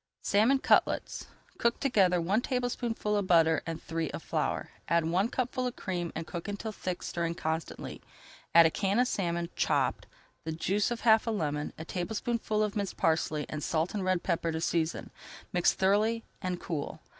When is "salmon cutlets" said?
0.23-1.27